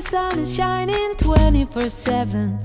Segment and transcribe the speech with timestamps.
[0.00, 2.58] the sun is shining 24 7.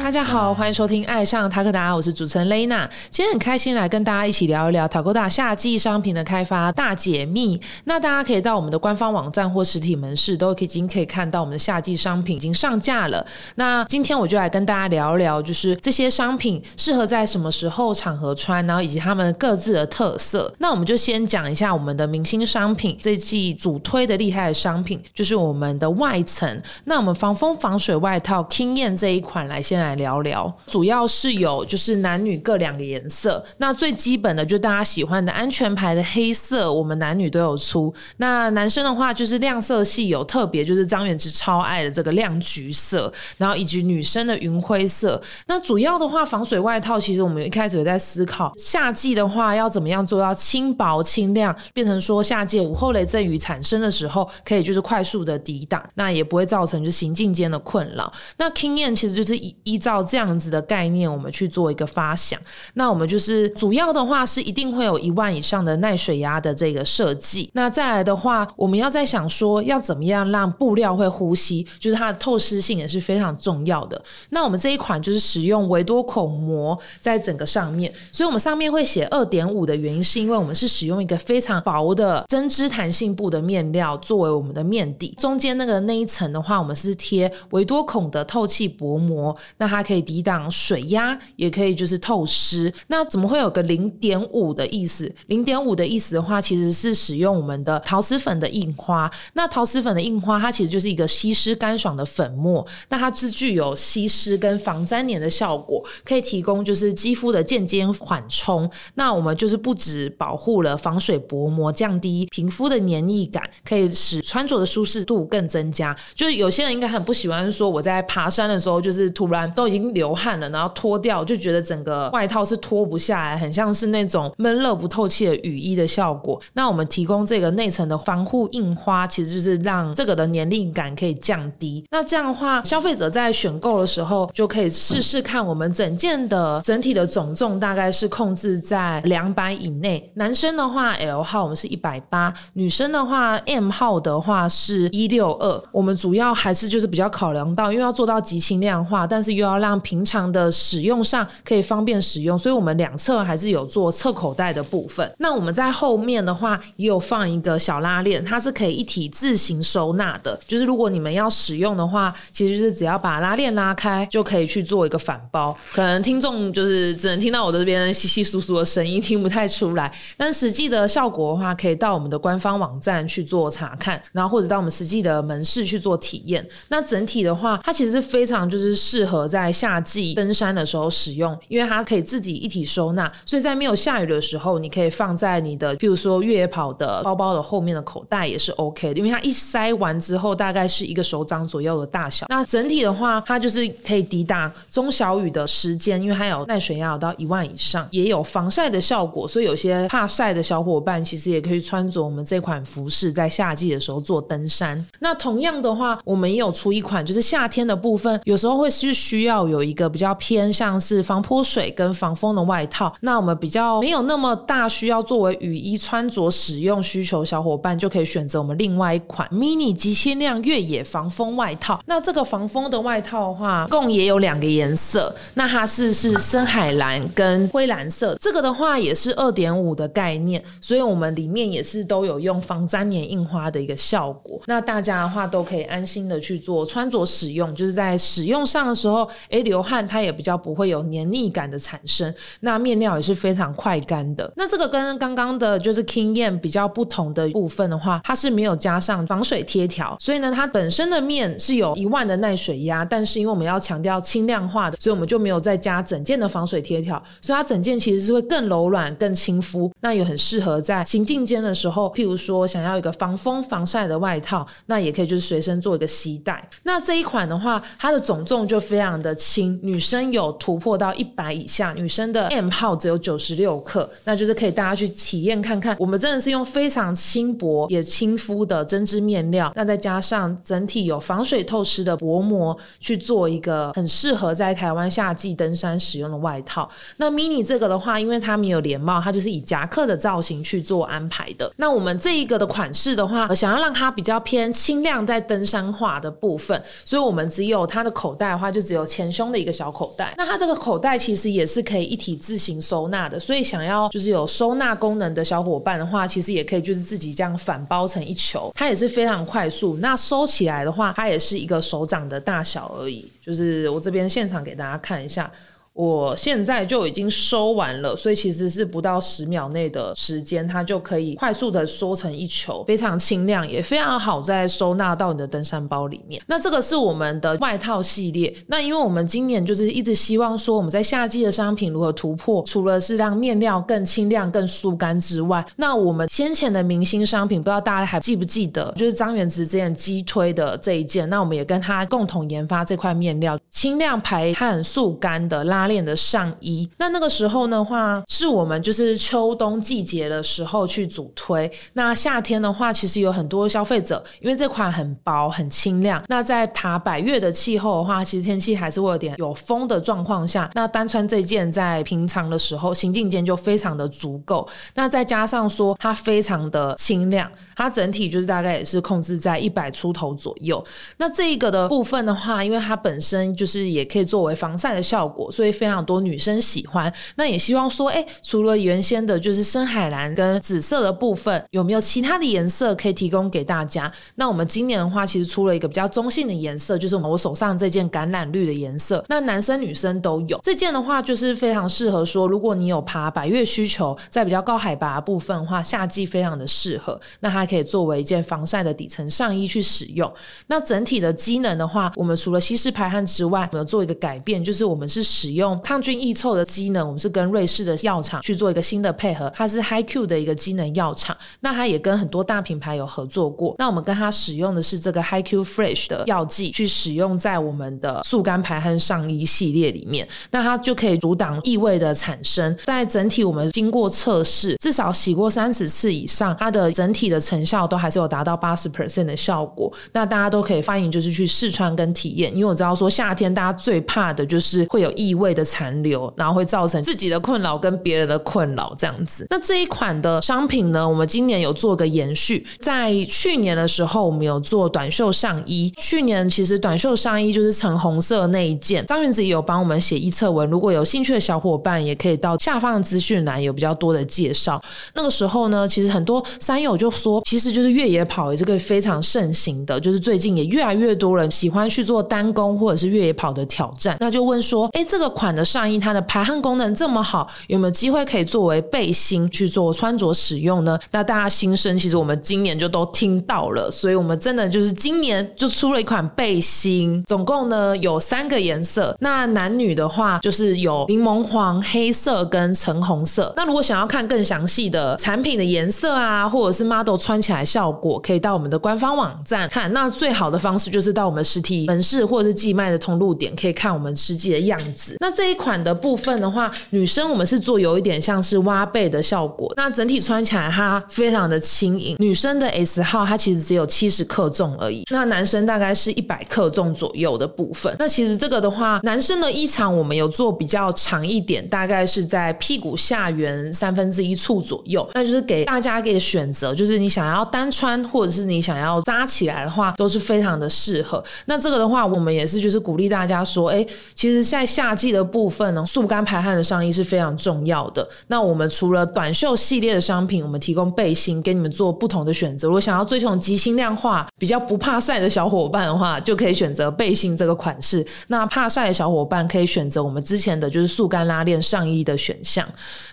[0.00, 2.88] 大家好，欢迎收听《爱上塔克达》，我是主持人雷娜。
[3.10, 7.58] 今天很开心来跟大家一起聊一聊塔克达夏季商品的开发大解密。
[7.84, 13.24] 那大家可以到我们的官方网站或实体门市，都已经可以看到我们的夏季商品已经上架了。
[13.54, 20.52] 那今天我就来跟大家聊一聊，就是这些商品适合在什么时候场合穿，然后以及他们各自的特色。
[20.58, 26.62] 那我们就先讲一下我们的明星商品，这季主推的厉害的商品就是我们的外层。
[26.84, 30.54] 那我们防风防水外套 King 燕这一款，来先来聊聊。
[30.66, 33.42] 主要是有就是男女各两个颜色。
[33.56, 37.92] 那最基本的就大家喜欢的安全牌的黑色，我们男女都有出。
[38.18, 45.18] 那男生的话就是亮色系有特别，就是张元之超爱的这个亮橘色，然后以及女生的云灰色。
[45.46, 58.12] 那主要的话，防水外套其实我们一开始也在思考，夏季的话要怎么样做到轻薄轻量，变成说夏季午后雷阵雨产生的时候，可以就是快速的抵挡，那也不会造成就是行进间的困扰。
[58.36, 62.40] 那 King 燕其实就是依依照这样子的概念，我们去做一个发想。
[62.74, 67.50] 那我们就是主要的话是一定会有一万以上的耐水压的这个设计。
[67.54, 74.02] 那再来的话，我们要在想说要怎么样让布料会呼吸，就是它的透湿性也是非常重要的。
[74.30, 92.72] 那我们这一款就是使用维多孔膜在整个上面，所以我们上面会写二点五的原因，是因为我们是使用一个非常薄的针织弹性布的面料作为我们的面底，中间那个的那一层的话，我们是贴维多孔的透气薄膜，那它可以抵挡水压，也可以就是透湿。
[92.86, 95.12] 那怎么会有个零点五的意思？
[95.26, 99.10] 零点五的意思的话，其实是使用我们的陶瓷粉的印花。
[99.32, 108.70] 那陶瓷粉的印花，它其实就是一个吸湿干爽的粉末，那它是具有吸湿跟防粘黏的效果，可以提供就是肌肤的间接缓冲。
[108.94, 115.96] 那我们就是不止保护了防水薄膜，降低皮肤的黏腻感，可以使穿着的舒适度更增增加。
[116.14, 126.40] 就是有些人应该很不喜欢说我在爬山的时候，就是突然都已经流汗了，然后脱掉，就觉得整个外套是脱不下来，很像是那种闷热不透气的雨衣的效果。
[126.52, 131.84] 那我们提供这个内层的防护印花，其实就是让这个的年龄感可以降低。
[131.90, 140.10] 那这样的话，消费者在选购的时候就可以试试看，我们整件的整体的总重大概是控制在两百以内。
[140.14, 145.53] 男生的话，L 号我们是一百八，女生的话 M 号的话是一六二。
[145.70, 155.10] 我们主要还是就是比较考量到，因为要做到极轻量化，但是又要让平常的使用上可以方便使用，所以我们两侧还是有做侧口袋的部分。
[155.18, 160.38] 那我们在后面的话也有放一个小拉链，它是可以一体自行收纳的。
[160.46, 165.56] 就是如果你们要使用的话，其实就是只要把拉链拉开就可以去做一个反包。
[165.72, 169.92] 可能听众就是只能听到我的这边稀稀疏疏的声音，听不太出来。
[170.16, 176.46] 但实际的效果的话，可以到我们的官方网站去做查看，然后或者到我们实际的门市去做体验。
[176.68, 192.26] 那整体的话，它其实是非常就是适合在夏季登山的时候使用，因为它可以自己一体收纳，所以在没有下雨的时候，你可以放在你的，譬如说越野跑的包包的后面的口袋也是 OK 的，因为它一塞完之后大概是一个手掌左右的大小。
[192.28, 204.84] 那整体的话，它就是可以抵挡中小雨的时间，因为它有耐水压到一万以上，也有防晒的效果，所以有些怕晒的小伙伴其实也可以穿着我们这款服饰在夏季的时候做登山。
[205.00, 212.94] 那同同样的话，我们也有出一款，就是夏天的部分，有时候会是需要有一个比较偏向是防泼水跟防风的外套。
[213.00, 221.80] 那我们比较没有那么大需要作为雨衣穿着使用需求，小伙伴就可以选择我们另外一款 mini 极限量越野防风外套。
[221.86, 228.16] 那这个防风的外套的话，共也有两个颜色，那它是是深海蓝跟灰蓝色。
[228.20, 234.40] 这个的话也是二点五的概念，所以我们里面也是都有用防粘黏印花的一个效果。
[234.46, 242.12] 那大家的话都可以安心的去做穿着使用，就是在使用上的时候，诶，流汗它也比较不会有黏腻感的产生。
[242.40, 244.30] 那面料也是非常快干的。
[244.36, 259.72] 那这个跟刚刚的就是 King Yen 比较不同的部分的话，它是没有加上防水贴条，所以呢，它本身的面是有一万的耐水压，但是因为我们要强调轻量化的，所以我们就没有再加整件的防水贴条，所以它整件其实是会更柔软、更亲肤。
[259.80, 265.13] 那也很适合在行进间的时候，譬如说想要一个防风防晒的外套，那也可以就。
[265.14, 266.46] 就是随身做一个携带。
[266.64, 275.76] 那这一款的话，它的总重就非常的轻，女生有突破到一百以下，女生的 M 号只有九十六克，那就是可以大家去体验看看。
[275.78, 286.68] 我们真的是用非常轻薄也亲肤的针织面料，那再加上整体有防水透湿的薄膜去做一个很适合在台湾夏季登山使用的外套。
[286.96, 291.52] 那 mini 这个的话，因为它没有连帽，它就是以夹克的造型去做安排的。
[291.56, 300.14] 那我们这一个的款式的话，想要让它比较偏轻量在登山化的部分，所以我们只有它的口袋的话，就只有前胸的一个小口袋。
[300.16, 309.76] 那它这个口袋其实也是可以一体自行收纳的，所以想要就是有收纳功能的小伙伴的话，其实也可以就是自己这样反包成一球，它也是非常快速。
[309.80, 313.10] 那收起来的话，它也是一个手掌的大小而已。
[313.22, 315.30] 就是我这边现场给大家看一下。
[315.74, 326.22] 我现在就已经收完了，所以其实是不到十秒内的时间，它就可以快速的缩成一球，非常轻量，也非常好在收纳到你的登山包里面。
[326.28, 328.32] 那这个是我们的外套系列。
[328.46, 345.63] 那因为我们今年就是一直希望说，我们在夏季的商品如何突破，除了是让面料更轻量、更速干之外，那我们先前的明星商品，不知道大家还记不记得，就是张元直之前击推的这一件，那我们也跟他共同研发这块面料，轻量排汗、速干的拉。
[345.64, 351.50] 拉链的上衣，那那个时候的话，是我们就是秋冬季节的时候去主推。
[351.72, 356.02] 那夏天的话，其实有很多消费者，因为这款很薄很轻量。
[356.08, 364.46] 那在塔百越的气候的话，其实天气还是会有点有风的状况下，那单穿这件在平常的时候行进间就非常的足够。
[364.74, 370.62] 那再加上说它非常的轻量，它整体就是大概也是控制在一百出头左右。
[370.98, 375.53] 那这一个的部分的话，因为它本身就是也可以作为防晒的效果，所以。
[375.54, 383.90] 非常多女生喜欢，那也希望说，哎，除了原先的就是深海蓝跟紫色的部分，有没有其他的颜色可以提供给大家？
[384.16, 389.04] 那我们今年的话，其实出了一个比较中性的颜色，就是我手上这件橄榄绿的颜色。
[389.08, 397.00] 那男生女生都有这件的话，就是非常适合说，如果你有爬百越需求，在比较高海拔部分的话，夏季非常的适合。
[397.20, 400.12] 那它可以作为一件防晒的底层上衣去使用。
[400.48, 405.43] 那整体的机能的话，我们除了吸湿排汗之外，我们做一个改变，就是我们是使用。
[405.44, 413.54] 用抗菌抑臭的机能，我们是跟瑞士的药厂去做一个新的配合，它是 HiQ 的一个机能药厂，那它也跟很多大品牌有合作过。
[413.58, 422.56] 那我们跟它使用的是这个 HiQ Fresh 的药剂，去使用在我们的速干排汗上衣系列里面，那它就可以阻挡异味的产生。
[422.64, 429.70] 在整体我们经过测试，至少洗过三十次以上，它的整体的成效都还是有达到八十 percent 的效果。
[429.92, 439.26] 那大家都可以欢迎就是去试穿跟体验，因为我知道说夏天大家最怕的就是会有异味的残留，然后会造成自己的困扰跟别人的困扰这样子。
[439.30, 442.46] 那这一款的商品呢，我们今年有做个延续。
[442.60, 445.72] 在去年的时候，我们有做短袖上衣。
[445.76, 450.48] 去年其实短袖上衣就是橙红色那一件，张云子也有帮我们写一册文。
[450.48, 454.62] 如果有兴趣的小伙伴，也可以到下方的资讯栏有比较多的介绍。
[454.94, 463.96] 那个时候呢，其实很多山友就说，其实就是越野跑也是个非常盛行的，就是最近也越来越多人喜欢去做单攻或者是越野跑的挑战。
[463.98, 465.23] 那就问说，哎，这个款。
[465.24, 470.78] 款的上衣，它的排汗功能这么好，有没有机会可以作为背心去做穿着使用呢？
[470.92, 478.94] 那大家心声，其实我们今年就都听到了，所以我们真的就是今年就出了一款背心，总共呢有三个颜色。
[479.00, 483.32] 那男女的话，就是有柠檬黄、黑色跟橙红色。
[483.34, 489.72] 那如果想要看更详细的产品的颜色啊，或者是 model 穿起来效果，可以到我们的官方网站看。
[489.72, 494.96] 那最好的方式就是到我们实体门市或者是寄卖的通路点，可以看我们实际的样子。
[495.00, 501.96] 那这一款的部分的话，女生我们是做有一点像是挖背的效果，那整体穿起来它非常的轻盈。
[501.98, 507.74] 女生的 S 号它其实只有七十克重而已，那男生大概是一百克重左右的部分。
[507.78, 521.02] 那其实这个的话，男生的衣长我们有做比较长一点，大概是在屁股下缘三分之一处左右，那就是给大家给选择，就是你想要单穿或者是你想要扎起来的话，都是非常的适合。
[521.26, 525.44] 那这个的话，我们也是就是鼓励大家说，哎，其实在夏季的部分。
[525.54, 527.86] 呢，速干排汗的上衣是非常重要的。
[528.06, 532.48] 那我们除了短袖系列的商品，我们提供背心给你们做不同的选择。
[532.48, 537.84] 如果想要追求极轻量化、比较不怕晒的小伙伴的话，就可以选择背心这个款式。
[538.08, 542.46] 那怕晒的小伙伴可以选择我们之前的就是速干拉链上衣的选项。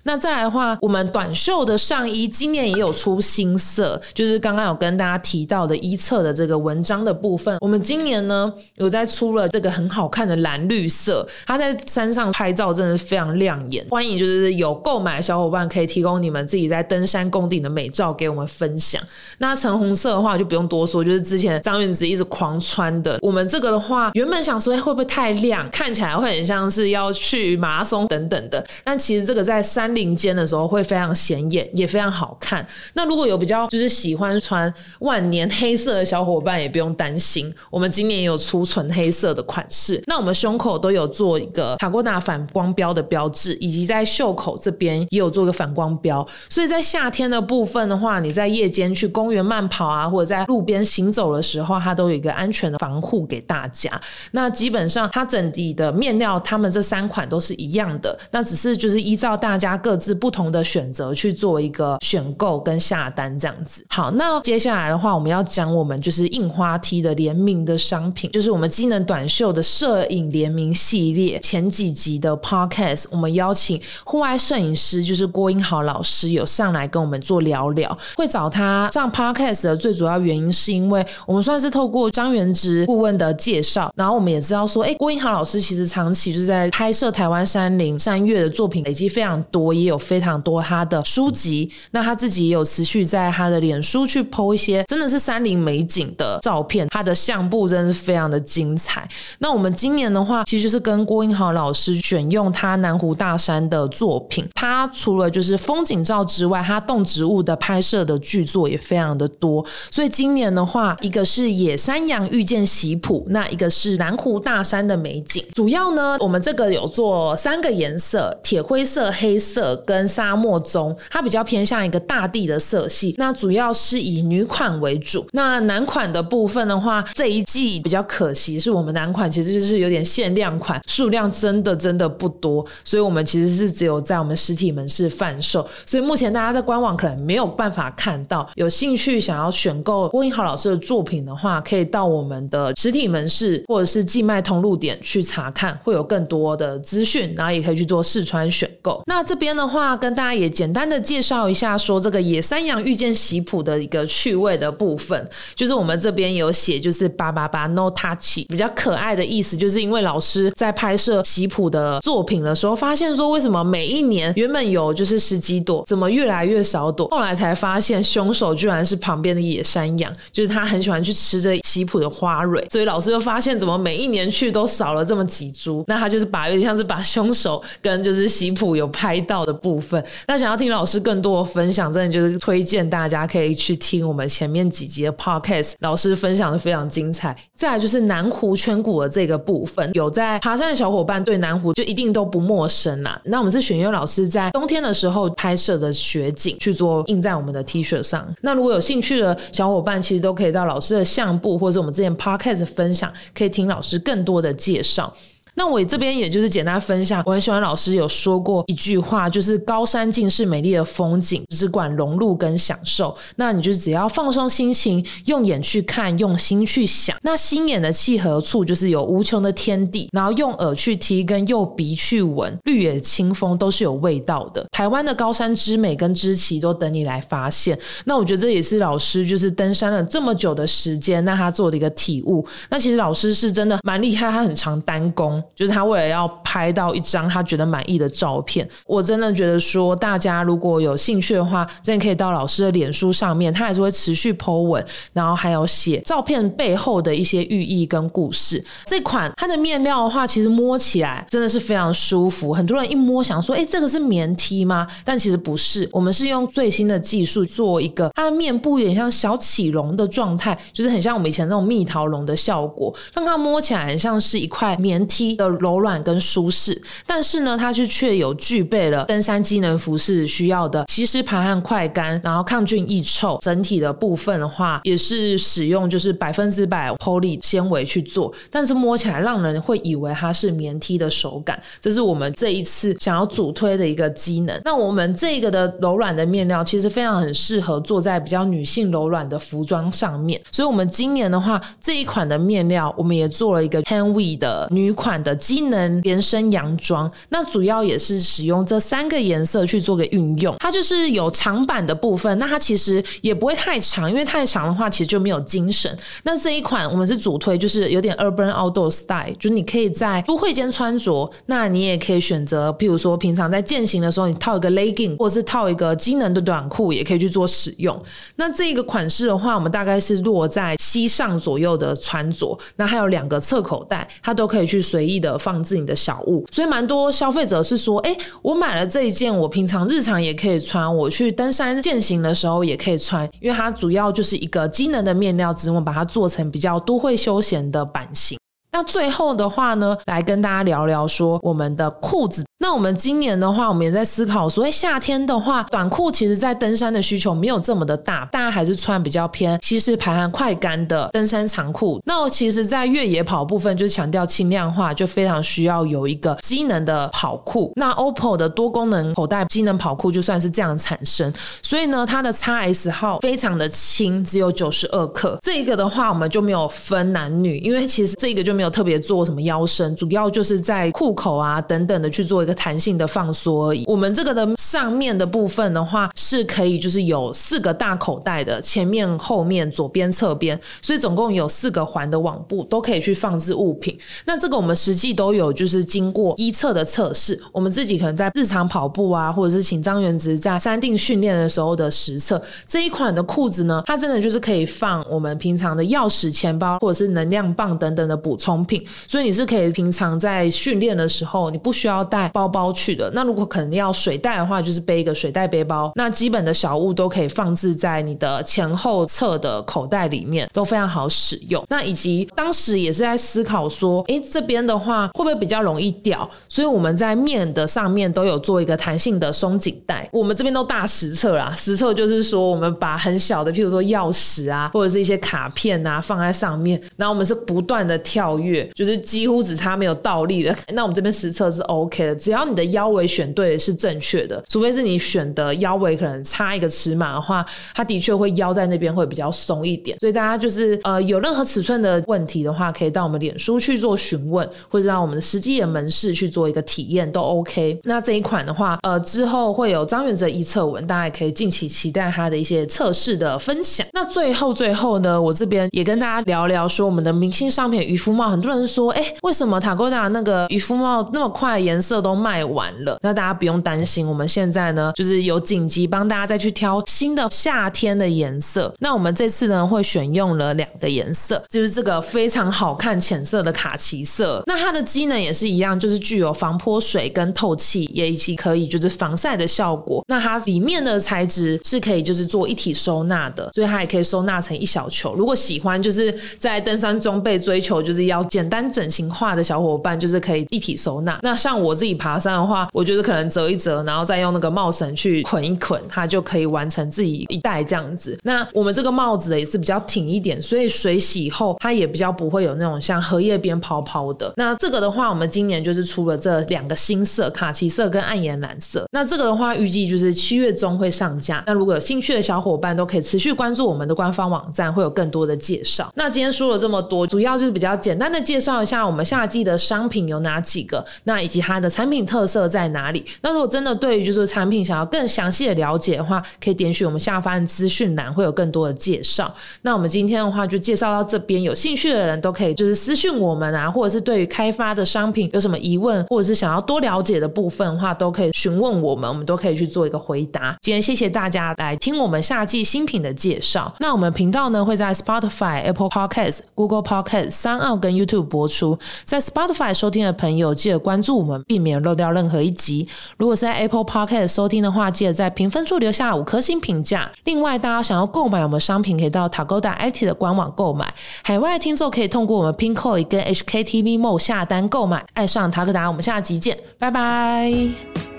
[0.04, 7.58] 那再来的话，我们短袖的上衣今年也有出新色，就是刚刚有跟大家提到的一侧的这个文章的部分。
[7.62, 13.86] 我们今年呢有在出了这个很好看的蓝绿色，它在山上拍照真的是非常亮眼。
[13.90, 19.04] 欢迎就是有购买的小伙伴可以提供你们自己在登山攻顶的美照给我们分享。
[19.40, 23.20] 那橙红色的话就不用多说，就是之前张云子一直狂穿的。
[23.22, 32.66] 我们这个的话，原本想说会不会太亮，看起来会很像是要去马拉松等等的，但其实这个在山林间的时候会非常显眼，也非常好看。
[32.94, 40.02] 那如果有比较就是喜欢穿万年黑色的小伙伴，也不用担心，我们今年有出纯黑色的款式。
[40.08, 46.24] 那我们胸口都有做一个塔哥达反光标的标志，以及在袖口这边也有做个反光标。
[46.48, 54.00] 所以在夏天的部分的话，你在夜间去公园慢跑啊，或者在路边行走的时候，它都有一个安全的防护给大家。
[54.30, 63.84] 那基本上它整体的面料，它们这三款都是一样的，那只是就是依照大家各自不同的选择去做一个选购跟下单这样子。
[63.90, 71.40] 好，那接下来的话，我们要讲我们就是印花 T 的联名的商品，就是我们机能短袖的摄影联名系列。
[71.40, 77.98] 前几集的 Podcast，我们邀请户外摄影师，就是郭英豪老师有上来跟我们做聊聊。
[78.18, 91.72] 会找他上 Podcast 的最主要原因，是因为我们算是透过张元直顾问的介绍，然后我们也知道说，哎，郭英豪老师其实长期就是在拍摄台湾山林山岳的作品，累积非常多，也有非常多他的书籍。
[91.92, 99.08] 那他自己也有持续在他的脸书去 PO 一些真的是山林美景的照片，他的相簿真的是非常的精彩。
[99.40, 104.48] 那我们今年的话，其实就是跟郭英豪老老师选用他南湖大山的作品。
[104.56, 109.64] 他除了就是风景照之外，他动植物的拍摄的剧作也非常的多。
[109.92, 115.44] 所以今年的话，一个是野山羊遇见喜普，那一个是南湖大山的美景。
[115.54, 120.98] 主要呢，我们这个有做三个颜色：铁灰色、黑色跟沙漠棕。
[121.12, 123.14] 它比较偏向一个大地的色系。
[123.18, 125.28] 那主要是以女款为主。
[125.34, 135.68] 那男款的部分的话，这一季比较可惜，是我们男款其实就是有点限量款，数量真的真的不多，所以我们其实是只有在我们实体门市贩售。
[135.86, 138.50] 所以目前大家在官网可能没有办法看到。
[138.56, 149.04] 有兴趣想要选购郭英豪老师的作品的话，可以到我们的实体门市或者是寄卖通路点去查看，会有更多的资讯，然后也可以去做试穿选购。
[149.08, 167.08] 那这边的话，跟大家也简单的介绍一下，说这个野山羊遇见喜普的一个趣味的部分，就是我们这边有写，就是八八八 no touch，比较可爱的意思，就是因为老师在拍摄喜吉普的作品的时候，发现说为什么每一年原本有就是十几朵，怎么越来越少朵？
[167.08, 180.04] 后来才发现凶手居然是旁边的野山羊，就是他很喜欢去吃这喜普的花蕊，所以老师就发现怎么每一年去都少了这么几株，那他就是把有点像是把凶手跟就是喜普有拍到的部分。
[180.28, 187.36] 那想要听老师更多的分享，真的就是推荐大家可以去听我们前面几集的 podcast，老师分享的非常精彩。
[187.56, 193.18] 再来就是南湖圈谷的这个部分，有在爬山的小伙伴对南湖就一定都不陌生啦。
[193.24, 198.28] 那我们是选优老师在冬天的时候拍摄的雪景去做印在我们的 T 恤上。
[198.42, 205.14] 那如果有兴趣的小伙伴，其实都可以到老师的相簿或者我们之前 podcast 分享，可以听老师更多的介绍。
[205.54, 213.16] 那我这边也就是简单分享，我很喜欢老师有说过一句话，就是高山尽是美丽的风景，只管融入跟享受。
[213.36, 217.16] 那你就只要放松心情，用眼去看，用心去想。
[217.22, 224.66] 那心眼的契合处就是有无穷的天地，然后用耳去听，跟用鼻去闻，绿野清风都是有味道的。
[224.72, 227.78] 台湾的高山之美跟之奇都等你来发现。
[228.06, 232.46] 那我觉得这也是老师就是登山了这么久的时间，那他做的一个体悟。
[232.70, 235.42] 那其实老师是真的蛮厉害，他很常单攻。
[235.56, 248.64] 就是他为了要拍到一张他觉得满意的照片，我真的觉得说，大家如果有兴趣的话，真的可以到老师的脸书上面，他还是会持续 po 文，然后还有写照片背后的一些寓意跟故事。
[248.86, 254.88] 这款它的面料的话，其实摸起来真的是非常舒服，很多人一摸想说，哎，这个是棉 T 吗？
[255.06, 265.31] 但其实不是，我们是用最新的技术做一个，它的面部有点像小起绒的状态，就是很像我们以前那种蜜桃绒的效果，让它摸起来很像是一块棉 T。
[265.36, 273.38] 的柔软跟舒适，但是呢，它就却有具备了登山机能服饰需要的吸湿排汗快干，然后抗菌抑臭。
[273.42, 281.62] 整体的部分的话，也是使用就是百分之百 poly 纤维去做，但是摸起来让人会以为它是棉 T 的手感。
[281.80, 284.60] 这是我们这一次想要主推的一个机能。
[284.66, 290.42] 那我们这个的柔软的面料，其实非常很适合做在比较女性柔软的服装上面。
[290.52, 295.21] 所以，我们今年的话，这一款的面料，我们也做了一个 Henry 的女款。
[295.24, 300.56] 的机能连身洋装，那主要也是使用这三个颜色去做个运用。
[300.60, 305.96] 它就是有长版的部分，那它其实也不会太长，因为太长的话其实就没有精神。
[306.24, 318.00] 那这一款我们是主推，就是有点 urban outdoor style，就是你可以在都会间穿着，那你也可以选择，譬如说平常在践行的时候，你套一个 legging，或者是套一个机能的短裤，也可以去做使用。
[318.36, 326.46] 那这个款式的话，我们大概是落在膝上左右的穿着，那还有两个侧口袋，它都可以去随意意的放置你的小物。
[326.52, 338.38] 所以蛮多消费者是说，哎，我买了这一件，我平常日常也可以穿，我去登山践行的时候也可以穿，因为它主要就是一个机能的面料，只是我把它做成比较都会休闲的版型。
[338.72, 342.46] 那最后的话呢，来跟大家聊聊说我们的裤子。
[342.62, 352.00] 那我们今年的话，我们也在思考，所谓夏天的话，短裤其实在登山的需求没有这么的大，大家还是穿比较偏吸湿排汗快干的登山长裤。
[352.06, 357.74] 那我其实，在越野跑部分，就强调轻量化，就非常需要有一个机能的跑裤。
[357.76, 365.36] 那 OPPO 的多功能口袋机能跑裤就算是这样产生，所以呢，它的 x S 号非常的轻，只有九十二克。
[365.42, 372.51] 这个的话，我们就没有分男女，因为其实这个就没有特别做什么腰身，主要就是在裤口啊等等的去做一个。
[372.54, 373.84] 弹性的放缩而已。
[373.88, 383.98] 我们这个的上面的部分的话，是可以就是有四个大口袋的，前面、后面、左边、侧边，所以总共有四个环的网布都可以去放置物品。
[384.26, 392.42] 那这个我们实际都有就是经过一测的测试，我们自己可能在日常跑步啊，或者是请张元直在山定训练的时候的实测。
[392.68, 402.32] 这一款的裤子呢，它真的就是可以放我们平常的钥匙、钱包或者是能量棒等等的补充品，所以你是可以平常在训练的时候，你不需要带。
[402.42, 405.92] 包包去的，那如果可能要水袋的话，就是背一个水袋背包。
[405.96, 411.64] 那基本的小物都可以放置在你的前后侧的口袋里面，都非常好使用。
[411.70, 416.28] 那以及当时也是在思考说，哎，这边的话会不会比较容易掉？
[416.50, 420.10] 所以我们在面的上面都有做一个弹性的松紧带。
[420.12, 430.56] 我们这边都大实测啦，实测就是说我们把很小的，譬如说钥匙啊，或者是一些卡片啊放在上面，然后我们是不断的跳跃，就是几乎只差没有倒立的。
[430.74, 437.46] 那我们这边实测是 OK 的，只要你的腰围选对是正确的，除非是你选的腰围可能差一个尺码的话，
[437.76, 440.00] 它的确会腰在那边会比较松一点。
[440.00, 447.78] 所以大家就是呃有任何尺寸的问题的话，可以到我们脸书去做询问，或者到我们的实际的门市去做一个体验都 OK。
[447.84, 453.86] 那这一款的话，呃之后会有张元哲一测文，大家也可以近期期待他的一些测试的分享。
[453.92, 462.21] 那最后最后呢，我这边也跟大家聊聊说我们的明星商品渔夫帽，很多人说，哎，为什么塔哥达那个渔夫帽那么快颜色都？
[462.22, 464.08] 卖完了，那大家不用担心。
[464.08, 468.72] 我们现在呢，就是有紧急帮大家再去挑新的夏天的颜色。
[468.80, 474.44] 那我们这次呢，会选用了两个颜色，就是这个非常好看浅色的卡其色。
[474.46, 480.04] 那它的机能也是一样，就是具有防泼水跟透气，也以及可以就是防晒的效果。
[480.08, 485.16] 那它里面的材质是可以就是做一体收纳的，所以它也可以收纳成一小球。
[485.16, 491.20] 如果喜欢就是在登山装备追求就是要简单整形化的小伙伴，就是可以一体收纳。
[491.24, 492.11] 那像我自己爬。
[492.12, 498.18] 爬山的话，我觉得可能折一折，然后再用那个帽绳去捆一捆，它就可以完成自己一戴这样子。
[498.24, 504.34] 那我们这个帽子也是比较挺一点，所以水洗后它也比较不会有那种像荷叶边泡泡的。
[504.36, 508.86] 那这个的话，我们今年就是出了这两个新色，卡其色跟暗岩蓝色。
[508.92, 511.42] 那这个的话，预计就是七月中会上架。
[511.48, 515.90] 那如果有兴趣的小伙伴，都可以持续关注我们的官方网站，会有更多的介绍。
[515.96, 521.91] 那今天说了这么多，主要就是比较简单的介绍一下我们夏季的商品有哪几个，那以及它的产品。
[521.92, 523.06] 品特色在哪里？
[523.22, 529.32] 那如果真的对于就是产品想要更详细的了解的话，可以点选我们下方资讯栏，会有更多的介绍。
[529.62, 540.56] 那我们今天的话就介绍到这边，有兴趣的人都可以就是私讯我们啊，或者是对于开发的商品有什么疑问，或者是想要多了解的部分的话，都可以询问我们，我们都可以去做一个回答。
[540.62, 543.74] 今天谢谢大家来听我们夏季新品的介绍。
[543.80, 548.78] 那我们频道呢会在 Spotify、Apple Podcast、Google Podcast、三奥跟 YouTube 播出。
[549.04, 551.92] 在 Spotify 收听的朋友，记得关注我们，避免漏。
[551.92, 552.88] 掉任何一集。
[553.18, 557.12] 如果是在 Apple Podcast 收听的话，记得在评分处留下五颗星评价。
[557.26, 560.92] 另外，大家想要购买我们商品，可以到 Tagoda IT 的官网购买。
[561.24, 565.06] 海外听众可以通过我们 Pinkoi 跟 HKTV Mo 下单购买。
[565.14, 568.11] 爱上塔克达，我们下集见，拜拜。